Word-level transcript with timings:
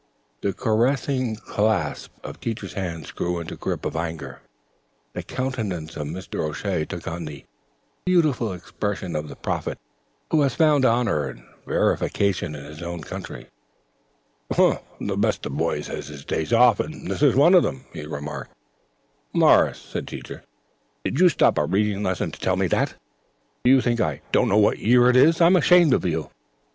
The 0.41 0.51
caressing 0.51 1.35
clasp 1.35 2.11
of 2.23 2.39
Teacher's 2.39 2.73
hands 2.73 3.11
grew 3.11 3.39
into 3.39 3.53
a 3.53 3.57
grip 3.57 3.85
of 3.85 3.95
anger. 3.95 4.41
The 5.13 5.21
countenance 5.21 5.95
of 5.95 6.07
Mr. 6.07 6.39
O'Shea 6.43 6.85
took 6.85 7.07
on 7.07 7.25
the 7.25 7.45
beautiful 8.05 8.51
expression 8.51 9.15
of 9.15 9.27
the 9.29 9.35
prophet 9.35 9.77
who 10.31 10.41
has 10.41 10.55
found 10.55 10.85
honor 10.85 11.27
and 11.27 11.43
verification 11.67 12.55
in 12.55 12.65
his 12.65 12.81
own 12.81 13.01
country. 13.03 13.45
"The 14.49 14.79
best 15.19 15.45
of 15.45 15.55
boys 15.55 15.85
has 15.85 16.07
his 16.07 16.21
off 16.51 16.79
days 16.79 16.85
and 16.87 17.05
this 17.11 17.21
is 17.21 17.35
one 17.35 17.53
of 17.53 17.61
them," 17.61 17.85
he 17.93 18.03
remarked. 18.07 18.51
"Morris," 19.33 19.77
said 19.77 20.07
Teacher, 20.07 20.41
"did 21.05 21.19
you 21.19 21.29
stop 21.29 21.59
a 21.59 21.65
reading 21.67 22.01
lesson 22.01 22.31
to 22.31 22.39
tell 22.39 22.55
me 22.55 22.65
that? 22.65 22.95
Do 23.63 23.69
you 23.69 23.81
think 23.81 24.01
I 24.01 24.21
don't 24.31 24.49
know 24.49 24.57
what 24.57 24.77
the 24.77 24.87
year 24.87 25.11
is? 25.11 25.39
I'm 25.39 25.55
ashamed 25.55 25.93
of 25.93 26.03
you." 26.05 26.31